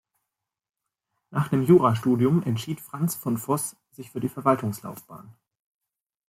Nach 1.29 1.49
dem 1.49 1.61
Jurastudium 1.61 2.41
entschied 2.41 2.81
Franz 2.81 3.13
von 3.13 3.37
Voß 3.37 3.75
sich 3.91 4.09
für 4.09 4.19
die 4.19 4.29
Verwaltungslaufbahn. 4.29 5.35